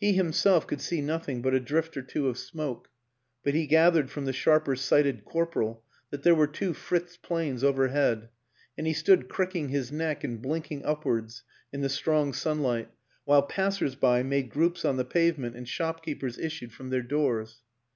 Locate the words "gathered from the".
3.68-4.32